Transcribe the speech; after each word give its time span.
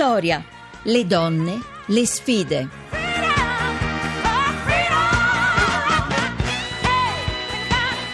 Vittoria, 0.00 0.42
le 0.84 1.04
donne, 1.04 1.60
le 1.88 2.06
sfide. 2.06 2.68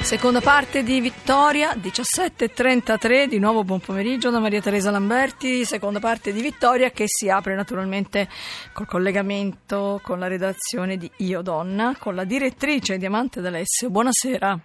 Seconda 0.00 0.40
parte 0.40 0.82
di 0.82 0.98
Vittoria, 1.00 1.74
17.33, 1.74 3.26
di 3.26 3.38
nuovo 3.38 3.62
buon 3.62 3.78
pomeriggio 3.78 4.30
da 4.30 4.40
Maria 4.40 4.60
Teresa 4.60 4.90
Lamberti, 4.90 5.64
seconda 5.64 6.00
parte 6.00 6.32
di 6.32 6.42
Vittoria 6.42 6.90
che 6.90 7.04
si 7.06 7.30
apre 7.30 7.54
naturalmente 7.54 8.26
col 8.72 8.86
collegamento 8.86 10.00
con 10.02 10.18
la 10.18 10.26
redazione 10.26 10.96
di 10.96 11.08
Io 11.18 11.40
Donna, 11.40 11.94
con 11.96 12.16
la 12.16 12.24
direttrice 12.24 12.98
Diamante 12.98 13.40
D'Alessio. 13.40 13.90
Buonasera. 13.90 14.58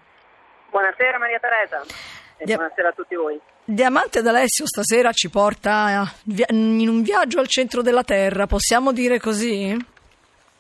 Buonasera 0.72 1.20
Maria 1.20 1.38
Teresa 1.38 2.21
Dia- 2.46 2.56
buonasera 2.58 2.90
a 2.90 2.92
tutti 2.94 3.16
voi. 3.16 3.40
Diamante 3.64 4.22
D'Alessio 4.22 4.66
stasera 4.66 5.12
ci 5.12 5.30
porta 5.30 6.04
via- 6.26 6.48
in 6.50 6.88
un 6.90 7.02
viaggio 7.04 7.40
al 7.40 7.48
centro 7.48 7.82
della 7.82 8.04
Terra, 8.04 8.48
possiamo 8.48 8.92
dire 8.92 9.20
così? 9.20 9.76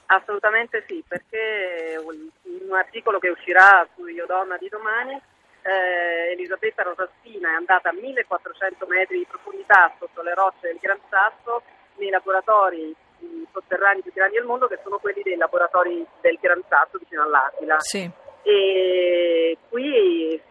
Assolutamente 0.07 0.84
sì, 0.88 1.04
perché 1.07 1.98
in 2.44 2.70
un 2.70 2.76
articolo 2.76 3.17
che 3.20 3.30
uscirà 3.30 3.88
su 3.95 4.05
Io 4.07 4.26
Donna 4.26 4.57
di 4.57 4.67
domani, 4.70 5.20
eh, 5.63 6.31
Elisabetta 6.34 6.84
Rosaspina 6.84 7.49
è 7.52 7.55
andata 7.55 7.90
a 7.90 7.93
1400 7.93 8.85
metri 8.88 9.20
di 9.20 9.26
profondità 9.27 9.93
sotto 9.99 10.21
le 10.21 10.34
rocce 10.34 10.68
del 10.68 10.77
Gran 10.82 10.99
Sasso 11.09 11.63
nei 11.98 12.09
laboratori 12.09 12.93
mh, 13.20 13.26
sotterranei 13.54 14.02
più 14.02 14.12
grandi 14.13 14.35
del 14.35 14.45
mondo 14.45 14.68
che 14.68 14.79
sono 14.84 14.98
quelli 14.98 15.21
dei 15.23 15.38
laboratori 15.38 16.05
del 16.21 16.38
Gran 16.41 16.62
Sasso 16.68 16.98
vicino 16.98 17.23
all'Aquila. 17.23 17.79
Sì. 17.79 18.09
E 18.43 19.57
qui 19.70 20.41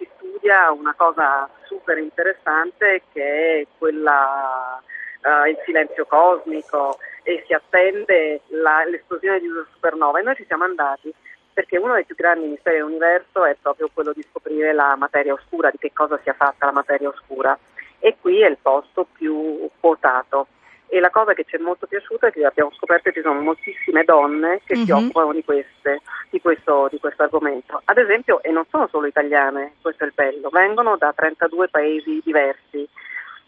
studia 0.50 0.72
una 0.72 0.95
cosa 0.96 1.48
super 1.66 1.96
interessante 1.98 3.02
che 3.12 3.60
è 3.60 3.66
quella 3.79 4.82
eh, 5.23 5.51
il 5.51 5.59
silenzio 5.65 6.06
cosmico 6.06 6.98
e 7.23 7.45
si 7.46 7.52
attende 7.52 8.40
la- 8.48 8.84
l'esplosione 8.84 9.38
di 9.38 9.46
una 9.46 9.65
supernova 9.73 10.18
e 10.18 10.23
noi 10.23 10.34
ci 10.34 10.45
siamo 10.46 10.65
andati 10.65 11.15
perché 11.52 11.78
uno 11.78 11.95
dei 11.95 12.04
più 12.04 12.16
grandi 12.16 12.48
misteri 12.48 12.76
dell'universo 12.76 13.45
è 13.45 13.56
proprio 13.60 13.88
quello 13.93 14.12
di 14.12 14.24
scoprire 14.28 14.73
la 14.73 14.96
materia 14.96 15.34
oscura, 15.34 15.71
di 15.71 15.78
che 15.78 15.93
cosa 15.93 16.18
sia 16.23 16.32
fatta 16.32 16.66
la 16.66 16.73
materia 16.73 17.09
oscura 17.09 17.56
e 17.98 18.16
qui 18.21 18.40
è 18.40 18.48
il 18.48 18.59
posto 18.60 19.06
più 19.12 19.68
quotato. 19.78 20.48
E 20.93 20.99
la 20.99 21.10
cosa 21.10 21.35
che 21.35 21.45
ci 21.45 21.55
è 21.55 21.59
molto 21.60 21.87
piaciuta 21.87 22.27
è 22.27 22.33
che 22.33 22.45
abbiamo 22.45 22.73
scoperto 22.73 23.10
che 23.10 23.16
ci 23.16 23.23
sono 23.23 23.41
moltissime 23.41 24.02
donne 24.05 24.60
che 24.65 24.74
si 24.74 24.91
Mhm. 24.91 25.05
occupano 25.05 25.33
di, 25.33 25.45
queste, 25.45 26.01
di, 26.30 26.41
questo, 26.41 26.88
di 26.91 26.99
questo 26.99 27.23
argomento. 27.23 27.80
Ad 27.85 27.96
esempio, 27.99 28.43
e 28.43 28.51
non 28.51 28.65
sono 28.71 28.88
solo 28.88 29.07
italiane, 29.07 29.74
questo 29.80 30.02
è 30.02 30.07
il 30.09 30.13
bello, 30.15 30.49
vengono 30.51 30.96
da 30.96 31.13
32 31.15 31.68
paesi 31.68 32.21
diversi. 32.24 32.88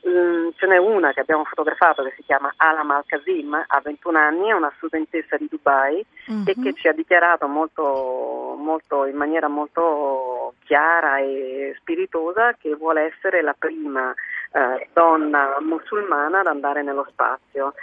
Mm, 0.08 0.48
ce 0.56 0.66
n'è 0.66 0.78
una 0.78 1.12
che 1.12 1.20
abbiamo 1.20 1.44
fotografato 1.44 2.02
che 2.02 2.12
si 2.16 2.24
chiama 2.24 2.52
Alam 2.56 2.90
Al-Kazim, 2.90 3.54
ha 3.66 3.80
21 3.84 4.18
anni, 4.18 4.48
è 4.48 4.52
una 4.52 4.72
studentessa 4.76 5.36
di 5.36 5.46
Dubai 5.48 5.98
e 6.00 6.04
Mhm. 6.56 6.62
che 6.62 6.72
ci 6.74 6.88
ha 6.88 6.92
dichiarato 6.92 7.46
molto, 7.46 8.56
molto, 8.58 9.04
in 9.06 9.14
maniera 9.16 9.46
molto 9.48 10.31
chiara 10.64 11.18
e 11.18 11.74
spiritosa 11.78 12.54
che 12.54 12.74
vuole 12.74 13.12
essere 13.12 13.42
la 13.42 13.54
prima 13.58 14.12
eh, 14.52 14.88
donna 14.92 15.56
musulmana 15.60 16.40
ad 16.40 16.46
andare 16.46 16.82
nello 16.82 17.06
spazio. 17.10 17.74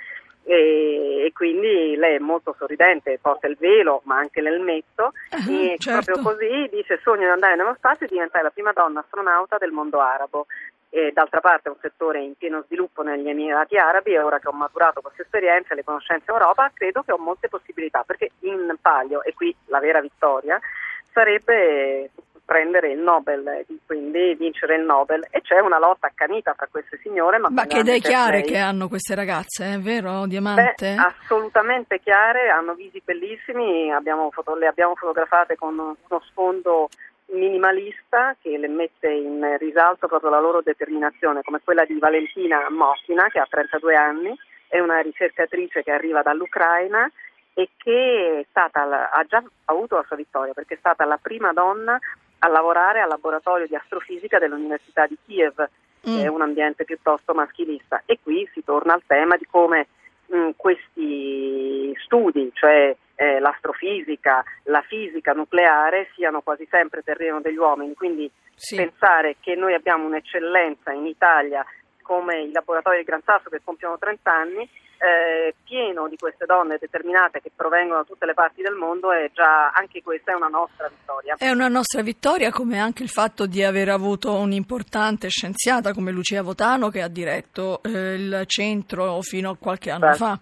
E, 0.44 1.26
e 1.26 1.32
quindi 1.34 1.96
lei 1.96 2.16
è 2.16 2.20
molto 2.20 2.56
sorridente, 2.58 3.20
porta 3.22 3.46
il 3.46 3.58
velo 3.60 4.02
ma 4.06 4.18
anche 4.18 4.42
l'elmetto 4.42 5.12
Ah, 5.30 5.38
e 5.48 5.76
certo. 5.78 6.12
proprio 6.14 6.24
così 6.34 6.70
dice 6.72 7.00
sogno 7.04 7.26
di 7.26 7.32
andare 7.32 7.56
nello 7.56 7.76
spazio 7.78 8.08
e 8.08 8.10
diventare 8.10 8.46
la 8.46 8.50
prima 8.50 8.72
donna 8.72 9.02
astronauta 9.02 9.58
del 9.58 9.72
mondo 9.72 10.00
arabo. 10.00 10.48
E 10.92 11.12
d'altra 11.14 11.40
parte 11.40 11.70
è 11.70 11.72
un 11.72 11.78
settore 11.80 12.20
in 12.20 12.34
pieno 12.36 12.64
sviluppo 12.66 13.04
negli 13.04 13.30
Emirati 13.30 13.78
Arabi 13.78 14.14
e 14.14 14.20
ora 14.22 14.40
che 14.40 14.48
ho 14.48 14.52
maturato 14.52 15.02
queste 15.02 15.22
esperienze 15.22 15.74
e 15.74 15.76
le 15.76 15.84
conoscenze 15.84 16.26
in 16.28 16.34
Europa 16.34 16.72
credo 16.74 17.04
che 17.04 17.12
ho 17.12 17.20
molte 17.20 17.48
possibilità 17.48 18.02
perché 18.04 18.32
in 18.40 18.74
palio, 18.82 19.22
e 19.22 19.36
qui 19.36 19.56
la 19.66 19.80
vera 19.80 20.02
vittoria, 20.02 20.60
sarebbe 21.14 22.10
prendere 22.50 22.90
il 22.92 22.98
Nobel, 22.98 23.64
quindi 23.86 24.34
vincere 24.34 24.76
il 24.78 24.84
Nobel 24.84 25.24
e 25.30 25.40
c'è 25.42 25.60
una 25.60 25.78
lotta 25.78 26.08
accanita 26.08 26.56
fra 26.56 26.68
queste 26.72 26.98
signore. 27.04 27.38
Ma, 27.38 27.50
Ma 27.52 27.66
che 27.68 27.78
idee 27.82 28.00
chiare 28.00 28.40
play. 28.42 28.52
che 28.54 28.58
hanno 28.58 28.88
queste 28.88 29.14
ragazze, 29.14 29.74
è 29.76 29.78
vero, 29.78 30.22
Beh, 30.22 30.28
Diamante? 30.28 30.96
assolutamente 30.98 32.00
chiare, 32.00 32.50
hanno 32.50 32.74
visi 32.74 33.00
bellissimi, 33.06 33.92
abbiamo 33.94 34.32
foto- 34.32 34.56
le 34.56 34.66
abbiamo 34.66 34.96
fotografate 34.96 35.56
con 35.58 35.78
uno 35.78 36.22
sfondo 36.32 36.90
minimalista 37.28 38.36
che 38.42 38.58
le 38.58 38.68
mette 38.68 39.12
in 39.12 39.56
risalto 39.60 40.08
proprio 40.08 40.32
la 40.32 40.40
loro 40.40 40.62
determinazione, 40.64 41.44
come 41.44 41.62
quella 41.64 41.86
di 41.86 42.00
Valentina 42.00 42.68
Mochina 42.72 43.28
che 43.30 43.38
ha 43.38 43.46
32 43.48 43.96
anni, 43.96 44.36
è 44.68 44.80
una 44.80 44.98
ricercatrice 45.02 45.84
che 45.84 45.92
arriva 45.92 46.24
dall'Ucraina 46.24 47.08
e 47.54 47.70
che 47.78 48.40
è 48.40 48.46
stata, 48.50 49.12
ha 49.12 49.24
già 49.26 49.44
avuto 49.66 49.98
la 49.98 50.04
sua 50.08 50.16
vittoria 50.16 50.54
perché 50.54 50.74
è 50.74 50.78
stata 50.80 51.06
la 51.06 51.20
prima 51.22 51.54
donna 51.54 52.00
a 52.40 52.48
lavorare 52.48 53.02
al 53.02 53.10
laboratorio 53.10 53.68
di 53.68 53.76
astrofisica 53.76 54.40
dell'Università 54.40 55.06
di 55.08 55.18
Kiev, 55.26 55.56
che 56.02 56.10
Mm. 56.10 56.18
è 56.18 56.28
un 56.28 56.42
ambiente 56.42 56.86
piuttosto 56.86 57.34
maschilista. 57.34 58.04
E 58.06 58.20
qui 58.24 58.50
si 58.54 58.64
torna 58.64 58.94
al 58.94 59.04
tema 59.06 59.36
di 59.36 59.46
come 59.50 59.88
mh, 60.28 60.52
questi 60.56 61.94
studi, 62.04 62.52
cioè 62.54 62.96
eh, 63.16 63.40
l'astrofisica, 63.40 64.44
la 64.64 64.82
fisica 64.82 65.34
nucleare, 65.34 66.10
siano 66.16 66.42
quasi 66.42 66.66
sempre 66.70 67.02
terreno 67.04 67.42
degli 67.42 67.58
uomini. 67.58 67.94
Quindi 67.96 68.32
Sì. 68.56 68.76
pensare 68.78 69.36
che 69.42 69.56
noi 69.56 69.74
abbiamo 69.74 70.06
un'eccellenza 70.06 70.92
in 70.94 71.06
Italia 71.06 71.66
come 72.02 72.42
i 72.44 72.52
laboratori 72.52 72.98
del 72.98 73.06
Gran 73.06 73.22
Sasso 73.24 73.50
che 73.50 73.62
compiono 73.64 73.98
30 73.98 74.32
anni, 74.32 74.70
eh, 75.00 75.56
pieno 75.64 76.10
di 76.10 76.18
queste 76.18 76.46
donne 76.46 76.78
determinate 76.78 77.40
che 77.40 77.52
provengono 77.56 78.02
da 78.02 78.04
tutte 78.04 78.26
le 78.26 78.34
parti 78.34 78.62
del 78.62 78.76
mondo 78.76 79.12
e 79.12 79.32
già 79.34 79.70
anche 79.70 80.02
questa 80.02 80.34
è 80.34 80.36
una 80.36 80.48
nostra 80.48 80.90
vittoria. 80.90 81.36
È 81.38 81.50
una 81.50 81.70
nostra 81.70 82.02
vittoria 82.02 82.52
come 82.52 82.80
anche 82.80 83.04
il 83.04 83.10
fatto 83.10 83.46
di 83.46 83.64
aver 83.64 83.90
avuto 83.90 84.34
un'importante 84.34 85.30
scienziata 85.30 85.94
come 85.94 86.12
Lucia 86.12 86.42
Votano 86.42 86.90
che 86.90 87.02
ha 87.02 87.08
diretto 87.08 87.82
eh, 87.84 88.16
il 88.16 88.44
centro 88.46 89.22
fino 89.22 89.52
a 89.52 89.58
qualche 89.58 89.90
anno 89.90 90.10
Beh, 90.10 90.16
fa. 90.16 90.40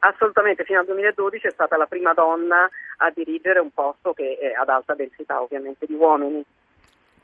Assolutamente, 0.00 0.64
fino 0.64 0.80
al 0.80 0.86
2012 0.86 1.46
è 1.46 1.50
stata 1.50 1.76
la 1.76 1.86
prima 1.86 2.12
donna 2.12 2.68
a 2.98 3.12
dirigere 3.14 3.60
un 3.60 3.70
posto 3.70 4.12
che 4.12 4.36
è 4.38 4.52
ad 4.52 4.68
alta 4.68 4.94
densità 4.94 5.40
ovviamente 5.40 5.86
di 5.86 5.94
uomini. 5.94 6.44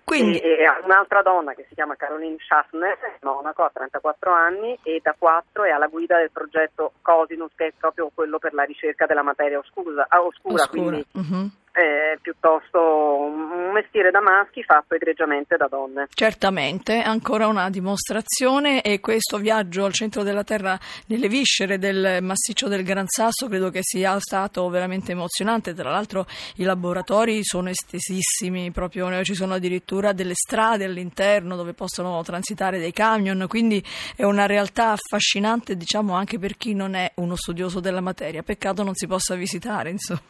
Quindi, 0.04 0.38
E, 0.38 0.48
e 0.62 0.66
un'altra 0.84 1.22
donna 1.22 1.54
che 1.54 1.64
si 1.68 1.74
chiama 1.74 1.94
Caroline 1.96 2.36
Schaffner, 2.40 2.98
monaco, 3.22 3.62
ha 3.62 3.70
34 3.72 4.32
anni 4.32 4.78
e 4.82 5.00
da 5.02 5.14
4 5.18 5.64
è 5.64 5.70
alla 5.70 5.86
guida 5.86 6.18
del 6.18 6.30
progetto 6.30 6.92
Cosinus 7.02 7.52
che 7.54 7.66
è 7.68 7.72
proprio 7.78 8.10
quello 8.14 8.38
per 8.38 8.52
la 8.52 8.64
ricerca 8.64 9.06
della 9.06 9.22
materia 9.22 9.58
oscura, 9.58 10.04
ah, 10.08 10.22
oscura, 10.22 10.54
oscura. 10.62 10.68
quindi 10.68 11.06
Mhm. 11.12 11.50
È 11.72 12.18
piuttosto 12.20 12.78
un 12.78 13.52
un 13.72 13.72
mestiere 13.72 14.10
da 14.10 14.20
maschi 14.20 14.62
fatto 14.62 14.94
egregiamente 14.94 15.56
da 15.56 15.66
donne. 15.66 16.06
Certamente, 16.12 17.00
ancora 17.00 17.46
una 17.46 17.70
dimostrazione 17.70 18.82
e 18.82 19.00
questo 19.00 19.38
viaggio 19.38 19.84
al 19.84 19.92
centro 19.92 20.22
della 20.22 20.44
Terra 20.44 20.78
nelle 21.06 21.28
viscere 21.28 21.78
del 21.78 22.18
massiccio 22.22 22.68
del 22.68 22.84
Gran 22.84 23.06
Sasso 23.06 23.48
credo 23.48 23.70
che 23.70 23.80
sia 23.82 24.18
stato 24.20 24.68
veramente 24.68 25.12
emozionante. 25.12 25.72
Tra 25.74 25.90
l'altro 25.90 26.26
i 26.56 26.64
laboratori 26.64 27.42
sono 27.42 27.70
estesissimi, 27.70 28.70
proprio 28.70 29.10
eh, 29.10 29.24
ci 29.24 29.34
sono 29.34 29.54
addirittura 29.54 30.12
delle 30.12 30.34
strade 30.34 30.84
all'interno 30.84 31.56
dove 31.56 31.72
possono 31.72 32.22
transitare 32.22 32.78
dei 32.78 32.92
camion, 32.92 33.46
quindi 33.48 33.82
è 34.14 34.24
una 34.24 34.46
realtà 34.46 34.90
affascinante, 34.90 35.76
diciamo 35.76 36.14
anche 36.14 36.38
per 36.38 36.56
chi 36.56 36.74
non 36.74 36.94
è 36.94 37.10
uno 37.16 37.36
studioso 37.36 37.80
della 37.80 38.00
materia. 38.00 38.42
Peccato 38.42 38.82
non 38.82 38.94
si 38.94 39.06
possa 39.06 39.34
visitare, 39.34 39.90
insomma. 39.90 40.20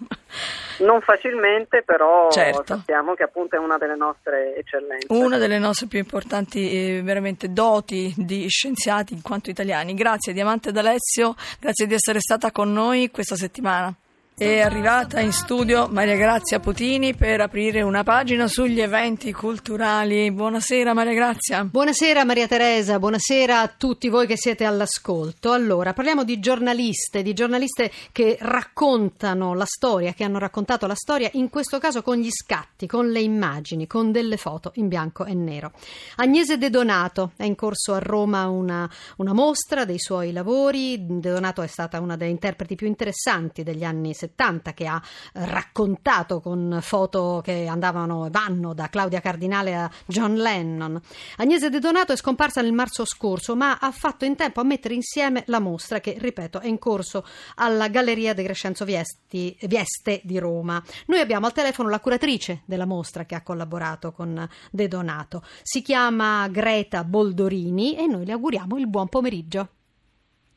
Non 0.79 1.01
facilmente, 1.01 1.83
però 1.85 2.31
Certo. 2.31 2.65
sappiamo 2.77 3.15
che 3.15 3.23
appunto 3.23 3.57
è 3.57 3.59
una 3.59 3.79
delle 3.79 3.97
nostre 3.97 4.57
eccellenze. 4.57 5.07
Una 5.11 5.39
delle 5.39 5.59
nostre 5.59 5.87
più 5.87 5.99
importanti 5.99 6.71
eh, 6.97 7.03
veramente 7.03 7.53
doti 7.53 8.13
di 8.17 8.49
scienziati 8.49 9.13
in 9.15 9.23
quanto 9.23 9.51
italiani. 9.51 9.95
Grazie 9.95 10.33
Diamante 10.33 10.73
D'Alessio, 10.73 11.35
grazie 11.61 11.87
di 11.87 11.95
essere 11.95 12.21
stata 12.21 12.51
con 12.51 12.73
noi 12.73 13.11
questa 13.11 13.37
settimana. 13.37 13.95
È 14.35 14.61
arrivata 14.61 15.21
in 15.21 15.31
studio 15.31 15.89
Maria 15.89 16.17
Grazia 16.17 16.59
Putini 16.59 17.15
per 17.15 17.43
aprire 17.43 17.83
una 17.83 18.03
pagina 18.03 18.49
sugli 18.49 18.81
eventi 18.81 19.31
culturali. 19.31 20.33
Buonasera 20.33 20.95
Maria 20.95 21.13
Grazia. 21.13 21.63
Buonasera 21.65 22.25
Maria 22.25 22.49
Teresa, 22.49 22.99
buonasera 22.99 23.61
a 23.61 23.69
tutti 23.69 24.09
voi 24.09 24.27
che 24.27 24.39
siete 24.39 24.65
all'ascolto. 24.65 25.53
Allora, 25.53 25.93
parliamo 25.93 26.25
di 26.25 26.41
giornaliste, 26.41 27.23
di 27.23 27.35
giornaliste 27.35 27.93
che 28.11 28.39
raccontano 28.41 29.53
la 29.53 29.67
storia, 29.67 30.15
che 30.15 30.25
hanno 30.25 30.39
raccontato 30.39 30.87
la 30.87 30.97
storia, 30.97 31.29
in 31.35 31.51
questo 31.51 31.79
caso 31.79 32.01
con 32.03 32.17
gli 32.17 32.31
scatti, 32.31 32.87
con 32.87 33.11
le 33.11 33.21
immagini, 33.21 33.87
con 33.87 34.13
delle 34.13 34.39
foto 34.39 34.73
in 34.77 34.89
bianco 34.89 35.27
e 35.27 35.35
nero. 35.35 35.73
Agnese 36.17 36.57
De 36.57 36.71
Donato, 36.71 37.33
è 37.37 37.45
in 37.45 37.55
corso 37.55 37.93
a 37.93 37.99
Roma 37.99 38.49
una, 38.49 38.91
una 39.19 39.35
mostra 39.35 39.85
dei 39.85 39.99
suoi 40.01 40.33
lavori. 40.33 40.97
De 41.07 41.31
Donato 41.31 41.61
è 41.61 41.69
stata 41.69 42.01
una 42.01 42.17
delle 42.17 42.31
interpreti 42.31 42.77
più 42.77 42.87
interessanti 42.87 43.63
degli 43.63 43.85
anni 43.85 44.15
70 44.23 44.73
che 44.73 44.87
ha 44.87 45.03
raccontato 45.33 46.41
con 46.41 46.79
foto 46.81 47.41
che 47.43 47.67
andavano 47.67 48.27
e 48.27 48.31
vanno 48.31 48.73
da 48.75 48.89
Claudia 48.89 49.21
Cardinale 49.21 49.75
a 49.75 49.91
John 50.07 50.35
Lennon. 50.35 51.01
Agnese 51.39 51.71
De 51.71 51.79
Donato 51.79 52.13
è 52.13 52.17
scomparsa 52.17 52.63
nel 52.63 52.73
marzo 52.73 53.05
scorso, 53.05 53.57
ma 53.57 53.79
ha 53.79 53.91
fatto 53.91 54.25
in 54.25 54.37
tempo 54.37 54.61
a 54.61 54.65
mettere 54.65 54.95
insieme 54.95 55.43
la 55.47 55.59
mostra 55.59 56.01
che, 56.01 56.17
ripeto, 56.19 56.61
è 56.61 56.67
in 56.67 56.79
corso 56.79 57.25
alla 57.57 57.89
Galleria 57.89 58.35
De 58.35 58.45
Crescenzo 58.45 58.85
Viesti, 58.85 59.57
Vieste 59.63 60.21
di 60.25 60.39
Roma. 60.39 60.83
Noi 61.07 61.21
abbiamo 61.21 61.47
al 61.47 61.53
telefono 61.53 61.89
la 61.89 62.01
curatrice 62.01 62.63
della 62.65 62.87
mostra 62.87 63.25
che 63.25 63.35
ha 63.35 63.43
collaborato 63.43 64.13
con 64.13 64.49
De 64.71 64.89
Donato. 64.89 65.43
Si 65.63 65.83
chiama 65.83 66.47
Greta 66.49 67.05
Boldorini 67.05 67.97
e 67.97 68.07
noi 68.07 68.25
le 68.25 68.33
auguriamo 68.33 68.79
il 68.79 68.89
buon 68.89 69.09
pomeriggio. 69.09 69.69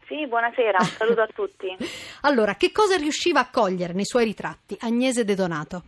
Sì, 0.08 0.28
buonasera, 0.28 0.78
un 0.80 0.86
saluto 0.86 1.22
a 1.22 1.28
tutti. 1.34 1.76
allora, 2.22 2.56
che 2.56 2.72
cosa 2.72 2.96
riusciva 2.96 3.40
a 3.40 3.50
cogliere 3.50 3.94
nei 3.94 4.06
suoi 4.06 4.26
ritratti 4.26 4.78
Agnese 4.82 5.24
De 5.24 5.34
Donato? 5.34 5.84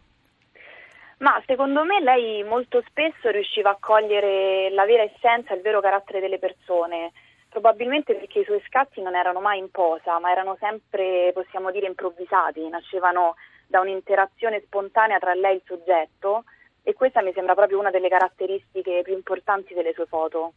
Ma 1.20 1.42
secondo 1.46 1.84
me 1.84 2.00
lei 2.02 2.44
molto 2.44 2.84
spesso 2.88 3.30
riusciva 3.30 3.72
a 3.72 3.78
cogliere 3.80 4.70
la 4.72 4.86
vera 4.86 5.04
essenza, 5.04 5.54
il 5.54 5.62
vero 5.62 5.82
carattere 5.82 6.20
delle 6.20 6.38
persone, 6.38 7.12
probabilmente 7.50 8.14
perché 8.16 8.40
i 8.40 8.46
suoi 8.46 8.62
scatti 8.68 9.02
non 9.02 9.16
erano 9.16 9.40
mai 9.40 9.58
in 9.58 9.72
posa, 9.72 10.20
ma 10.20 10.32
erano 10.32 10.56
sempre, 10.60 11.32
possiamo 11.34 11.72
dire, 11.72 11.88
improvvisati, 11.88 12.70
nascevano 12.70 13.36
da 13.68 13.80
un'interazione 13.80 14.62
spontanea 14.66 15.18
tra 15.18 15.34
lei 15.34 15.54
e 15.54 15.56
il 15.56 15.62
soggetto 15.66 16.44
e 16.84 16.94
questa 16.94 17.22
mi 17.22 17.34
sembra 17.34 17.54
proprio 17.54 17.80
una 17.80 17.92
delle 17.92 18.08
caratteristiche 18.08 19.02
più 19.04 19.14
importanti 19.14 19.74
delle 19.74 19.94
sue 19.94 20.06
foto. 20.06 20.54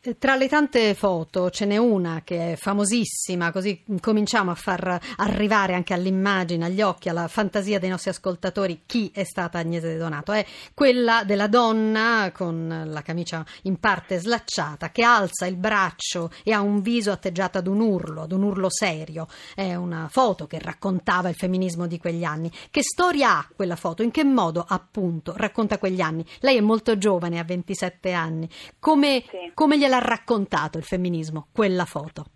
Eh, 0.00 0.18
tra 0.18 0.36
le 0.36 0.48
tante 0.48 0.94
foto 0.94 1.50
ce 1.50 1.66
n'è 1.66 1.76
una 1.76 2.22
che 2.24 2.52
è 2.52 2.56
famosissima, 2.56 3.52
così 3.52 3.82
cominciamo 4.00 4.50
a 4.50 4.54
far 4.54 5.00
arrivare 5.16 5.74
anche 5.74 5.94
all'immagine, 5.94 6.66
agli 6.66 6.82
occhi, 6.82 7.08
alla 7.08 7.28
fantasia 7.28 7.78
dei 7.78 7.90
nostri 7.90 8.10
ascoltatori 8.10 8.82
chi 8.86 9.10
è 9.12 9.24
stata 9.24 9.58
Agnese 9.58 9.88
De 9.88 9.96
Donato. 9.96 10.32
È 10.32 10.44
quella 10.74 11.24
della 11.24 11.48
donna 11.48 12.30
con 12.34 12.84
la 12.86 13.02
camicia 13.02 13.44
in 13.62 13.78
parte 13.78 14.18
slacciata 14.18 14.90
che 14.90 15.02
alza 15.02 15.46
il 15.46 15.56
braccio 15.56 16.30
e 16.42 16.52
ha 16.52 16.60
un 16.60 16.80
viso 16.80 17.10
atteggiato 17.10 17.58
ad 17.58 17.66
un 17.66 17.80
urlo, 17.80 18.22
ad 18.22 18.32
un 18.32 18.42
urlo 18.42 18.70
serio. 18.70 19.26
È 19.54 19.74
una 19.74 20.08
foto 20.10 20.46
che 20.46 20.58
raccontava 20.58 21.28
il 21.28 21.34
femminismo 21.34 21.86
di 21.86 21.98
quegli 21.98 22.24
anni. 22.24 22.50
Che 22.70 22.82
storia 22.82 23.38
ha 23.38 23.48
quella 23.54 23.76
foto? 23.76 24.02
In 24.02 24.10
che 24.10 24.24
modo 24.24 24.64
appunto 24.66 25.34
racconta 25.36 25.78
quegli 25.78 26.00
anni. 26.00 26.24
Lei 26.40 26.56
è 26.56 26.60
molto 26.60 26.96
giovane, 26.98 27.38
ha 27.38 27.44
27 27.44 28.12
anni. 28.12 28.48
Come, 28.78 29.22
sì. 29.28 29.50
Come 29.58 29.76
gliel'ha 29.76 29.98
raccontato 29.98 30.78
il 30.78 30.84
femminismo, 30.84 31.48
quella 31.52 31.84
foto? 31.84 32.26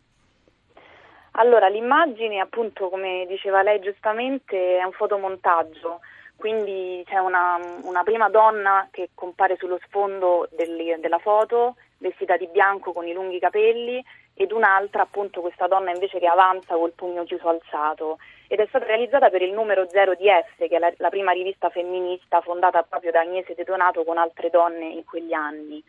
Allora, 1.34 1.68
l'immagine, 1.68 2.40
appunto, 2.40 2.88
come 2.88 3.26
diceva 3.28 3.62
lei 3.62 3.78
giustamente, 3.78 4.78
è 4.78 4.82
un 4.82 4.90
fotomontaggio, 4.90 6.00
quindi 6.34 7.00
c'è 7.06 7.18
una, 7.18 7.60
una 7.84 8.02
prima 8.02 8.28
donna 8.28 8.88
che 8.90 9.10
compare 9.14 9.54
sullo 9.56 9.78
sfondo 9.86 10.48
del, 10.50 10.98
della 10.98 11.20
foto, 11.20 11.76
vestita 11.98 12.36
di 12.36 12.48
bianco 12.48 12.92
con 12.92 13.06
i 13.06 13.12
lunghi 13.12 13.38
capelli, 13.38 14.04
ed 14.34 14.50
un'altra, 14.50 15.02
appunto, 15.02 15.42
questa 15.42 15.68
donna 15.68 15.92
invece 15.92 16.18
che 16.18 16.26
avanza 16.26 16.74
col 16.74 16.90
pugno 16.90 17.22
chiuso 17.22 17.48
alzato 17.48 18.18
ed 18.48 18.58
è 18.58 18.66
stata 18.66 18.86
realizzata 18.86 19.30
per 19.30 19.42
il 19.42 19.52
numero 19.52 19.88
0 19.88 20.16
di 20.16 20.26
F, 20.26 20.56
che 20.56 20.66
è 20.66 20.78
la, 20.80 20.92
la 20.96 21.08
prima 21.08 21.30
rivista 21.30 21.70
femminista 21.70 22.40
fondata 22.40 22.82
proprio 22.82 23.12
da 23.12 23.20
Agnese 23.20 23.54
De 23.54 23.62
Donato 23.62 24.02
con 24.02 24.18
altre 24.18 24.50
donne 24.50 24.86
in 24.86 25.04
quegli 25.04 25.32
anni. 25.32 25.84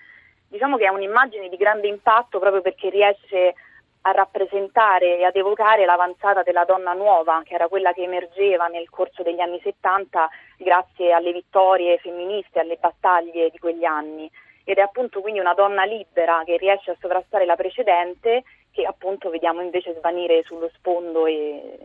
Diciamo 0.54 0.78
che 0.78 0.86
è 0.86 0.90
un'immagine 0.90 1.50
di 1.50 1.58
grande 1.58 1.88
impatto 1.88 2.38
proprio 2.38 2.62
perché 2.62 2.92
riesce 2.92 3.56
a 4.02 4.12
rappresentare 4.12 5.18
e 5.18 5.24
ad 5.24 5.36
evocare 5.36 5.84
l'avanzata 5.84 6.44
della 6.44 6.64
donna 6.64 6.94
nuova, 6.94 7.42
che 7.44 7.56
era 7.56 7.68
quella 7.68 7.92
che 7.92 8.04
emergeva 8.04 8.68
nel 8.68 8.88
corso 8.92 9.24
degli 9.24 9.40
anni 9.40 9.60
70 9.64 10.30
grazie 10.58 11.12
alle 11.12 11.32
vittorie 11.32 11.98
femministe, 11.98 12.60
alle 12.60 12.78
battaglie 12.80 13.50
di 13.50 13.58
quegli 13.58 13.84
anni. 13.84 14.30
Ed 14.64 14.78
è 14.78 14.82
appunto 14.82 15.22
quindi 15.22 15.40
una 15.40 15.56
donna 15.56 15.86
libera 15.86 16.44
che 16.46 16.58
riesce 16.58 16.92
a 16.92 16.98
sovrastare 17.00 17.48
la 17.48 17.56
precedente 17.56 18.44
che 18.70 18.86
appunto 18.86 19.32
vediamo 19.32 19.60
invece 19.64 19.96
svanire 19.98 20.44
sullo 20.44 20.70
sfondo 20.76 21.26
e 21.26 21.80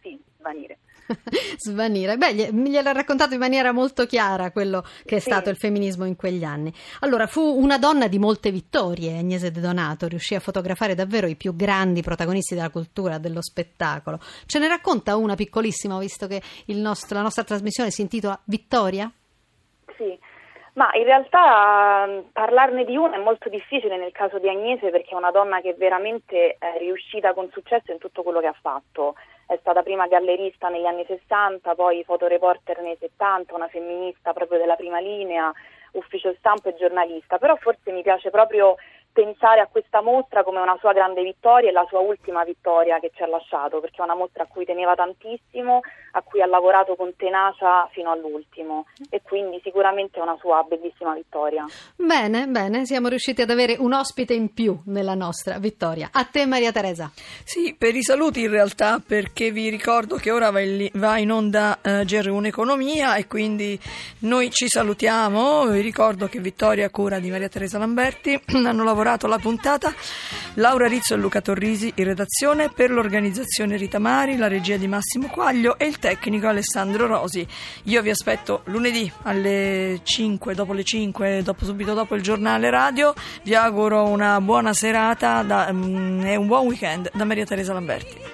sì, 0.00 0.18
svanire. 0.38 0.78
svanire. 1.58 2.16
Beh, 2.16 2.34
gliel'ha 2.52 2.92
raccontato 2.92 3.34
in 3.34 3.40
maniera 3.40 3.72
molto 3.72 4.06
chiara 4.06 4.50
quello 4.50 4.82
che 5.04 5.16
è 5.16 5.18
sì. 5.18 5.30
stato 5.30 5.50
il 5.50 5.56
femminismo 5.56 6.04
in 6.04 6.16
quegli 6.16 6.44
anni. 6.44 6.72
Allora, 7.00 7.26
fu 7.26 7.40
una 7.40 7.78
donna 7.78 8.08
di 8.08 8.18
molte 8.18 8.50
vittorie, 8.50 9.18
Agnese 9.18 9.50
De 9.50 9.60
Donato, 9.60 10.06
riuscì 10.06 10.34
a 10.34 10.40
fotografare 10.40 10.94
davvero 10.94 11.26
i 11.26 11.36
più 11.36 11.54
grandi 11.54 12.02
protagonisti 12.02 12.54
della 12.54 12.70
cultura, 12.70 13.18
dello 13.18 13.42
spettacolo. 13.42 14.18
Ce 14.46 14.58
ne 14.58 14.68
racconta 14.68 15.16
una 15.16 15.34
piccolissima, 15.34 15.98
visto 15.98 16.26
che 16.26 16.42
nostro, 16.66 17.16
la 17.16 17.22
nostra 17.22 17.44
trasmissione 17.44 17.90
si 17.90 18.02
intitola 18.02 18.38
Vittoria? 18.44 19.10
Sì. 19.96 20.18
Ma 20.74 20.90
in 20.92 21.04
realtà 21.04 22.22
parlarne 22.32 22.84
di 22.84 22.96
una 22.96 23.16
è 23.16 23.22
molto 23.22 23.48
difficile 23.48 23.96
nel 23.96 24.12
caso 24.12 24.38
di 24.38 24.48
Agnese 24.48 24.90
perché 24.90 25.10
è 25.10 25.14
una 25.14 25.30
donna 25.30 25.62
che 25.62 25.72
veramente 25.72 26.56
è 26.58 26.76
riuscita 26.78 27.32
con 27.32 27.48
successo 27.50 27.92
in 27.92 27.98
tutto 27.98 28.22
quello 28.22 28.40
che 28.40 28.46
ha 28.46 28.56
fatto. 28.60 29.14
È 29.46 29.56
stata 29.60 29.82
prima 29.82 30.08
gallerista 30.08 30.68
negli 30.68 30.86
anni 30.86 31.04
60, 31.06 31.76
poi 31.76 32.02
fotoreporter 32.02 32.80
nei 32.80 32.96
70, 32.98 33.54
una 33.54 33.68
femminista 33.68 34.32
proprio 34.32 34.58
della 34.58 34.74
prima 34.74 34.98
linea, 34.98 35.52
ufficio 35.92 36.34
stampo 36.38 36.68
e 36.68 36.74
giornalista, 36.74 37.38
però 37.38 37.54
forse 37.54 37.92
mi 37.92 38.02
piace 38.02 38.30
proprio 38.30 38.74
pensare 39.16 39.60
a 39.60 39.66
questa 39.66 40.02
mostra 40.02 40.42
come 40.42 40.60
una 40.60 40.76
sua 40.78 40.92
grande 40.92 41.22
vittoria 41.22 41.70
e 41.70 41.72
la 41.72 41.86
sua 41.88 42.00
ultima 42.00 42.44
vittoria 42.44 43.00
che 43.00 43.10
ci 43.14 43.22
ha 43.22 43.26
lasciato, 43.26 43.80
perché 43.80 43.96
è 43.96 44.02
una 44.02 44.14
mostra 44.14 44.42
a 44.42 44.46
cui 44.46 44.66
teneva 44.66 44.94
tantissimo, 44.94 45.80
a 46.12 46.20
cui 46.20 46.42
ha 46.42 46.46
lavorato 46.46 46.96
con 46.96 47.16
tenacia 47.16 47.88
fino 47.92 48.10
all'ultimo 48.10 48.84
e 49.08 49.22
quindi 49.22 49.58
sicuramente 49.62 50.18
è 50.18 50.22
una 50.22 50.36
sua 50.38 50.62
bellissima 50.68 51.14
vittoria. 51.14 51.64
Bene, 51.96 52.46
bene, 52.46 52.84
siamo 52.84 53.08
riusciti 53.08 53.40
ad 53.40 53.48
avere 53.48 53.76
un 53.78 53.94
ospite 53.94 54.34
in 54.34 54.52
più 54.52 54.78
nella 54.84 55.14
nostra 55.14 55.58
vittoria. 55.58 56.10
A 56.12 56.24
te 56.24 56.44
Maria 56.44 56.70
Teresa. 56.70 57.10
Sì, 57.14 57.74
per 57.74 57.96
i 57.96 58.02
saluti 58.02 58.42
in 58.42 58.50
realtà, 58.50 59.00
perché 59.04 59.50
vi 59.50 59.70
ricordo 59.70 60.16
che 60.16 60.30
ora 60.30 60.50
va 60.50 61.18
in 61.18 61.32
onda 61.32 61.78
uh, 61.82 61.88
GR1 61.88 62.44
Economia 62.44 63.16
e 63.16 63.26
quindi 63.26 63.80
noi 64.20 64.50
ci 64.50 64.68
salutiamo. 64.68 65.64
Vi 65.68 65.80
ricordo 65.80 66.26
che 66.26 66.38
Vittoria 66.38 66.90
Cura 66.90 67.18
di 67.18 67.30
Maria 67.30 67.48
Teresa 67.48 67.78
Lamberti 67.78 68.38
hanno 68.52 68.84
lavorato 68.84 69.04
lavorato 69.06 69.28
la 69.28 69.38
puntata 69.38 69.94
Laura 70.54 70.88
Rizzo 70.88 71.14
e 71.14 71.16
Luca 71.16 71.40
Torrisi 71.40 71.92
in 71.94 72.04
redazione 72.04 72.70
per 72.70 72.90
l'organizzazione 72.90 73.76
Rita 73.76 74.00
Mari, 74.00 74.36
la 74.36 74.48
regia 74.48 74.76
di 74.76 74.88
Massimo 74.88 75.28
Quaglio 75.28 75.78
e 75.78 75.86
il 75.86 75.98
tecnico 75.98 76.48
Alessandro 76.48 77.06
Rosi. 77.06 77.46
Io 77.84 78.02
vi 78.02 78.10
aspetto 78.10 78.62
lunedì 78.64 79.10
alle 79.22 80.00
5, 80.02 80.54
dopo 80.54 80.72
le 80.72 80.82
5, 80.82 81.42
dopo, 81.44 81.64
subito 81.64 81.94
dopo 81.94 82.16
il 82.16 82.22
giornale 82.22 82.68
radio. 82.70 83.14
Vi 83.44 83.54
auguro 83.54 84.08
una 84.08 84.40
buona 84.40 84.72
serata 84.72 85.42
da, 85.42 85.68
um, 85.70 86.22
e 86.24 86.34
un 86.34 86.46
buon 86.46 86.66
weekend 86.66 87.10
da 87.12 87.24
Maria 87.24 87.44
Teresa 87.44 87.72
Lamberti. 87.72 88.25